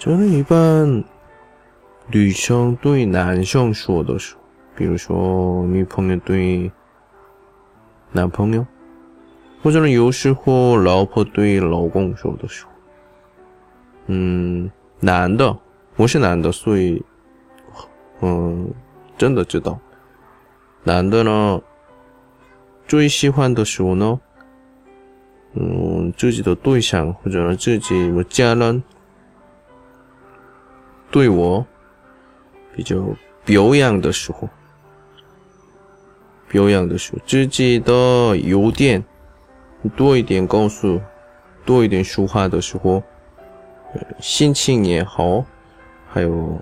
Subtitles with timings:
[0.00, 1.04] 这是一般
[2.06, 4.40] 女生对男生说的时候，
[4.74, 6.72] 比如说女朋友对
[8.10, 8.66] 男朋友，
[9.62, 12.70] 或者呢有时候老婆对老公说的时候。
[14.06, 15.54] 嗯，男的，
[15.96, 17.04] 我是男的，所以，
[18.22, 18.72] 嗯，
[19.18, 19.78] 真的知道，
[20.82, 21.60] 男的呢
[22.88, 24.18] 最喜欢的时候呢。
[25.52, 28.82] 嗯，自己的对象或者自己的家人
[31.10, 31.66] 对我
[32.74, 32.96] 比较
[33.44, 34.48] 表扬的时候，
[36.48, 39.04] 表扬的时候，自己的优点
[39.96, 41.00] 多一点告诉，
[41.64, 43.02] 多一点说话的时候，
[44.20, 45.44] 心情也好，
[46.08, 46.60] 还有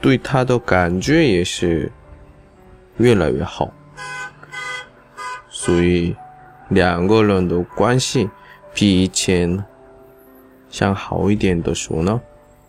[0.00, 1.92] 对他的感觉也是
[2.96, 3.72] 越来越好，
[5.48, 6.16] 所以。
[6.68, 8.30] 两个人的关系
[8.72, 9.62] 比以前
[10.70, 12.18] 想好一点的时候呢，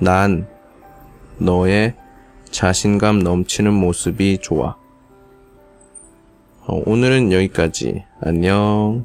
[0.00, 0.48] 난
[1.36, 1.94] 너의
[2.50, 4.76] 자신감 넘치는 모습이 좋아.
[6.66, 8.04] 어, 오늘은 여기까지.
[8.22, 9.04] 안녕.